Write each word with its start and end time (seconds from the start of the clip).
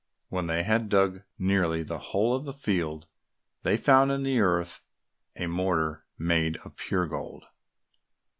When 0.29 0.47
they 0.47 0.63
had 0.63 0.89
dug 0.89 1.21
nearly 1.37 1.83
the 1.83 1.99
whole 1.99 2.35
of 2.35 2.45
the 2.45 2.53
field, 2.53 3.05
they 3.61 3.77
found 3.77 4.09
in 4.09 4.23
the 4.23 4.39
earth 4.39 4.81
a 5.35 5.45
mortar 5.45 6.05
made 6.17 6.57
of 6.65 6.75
pure 6.75 7.05
gold. 7.05 7.45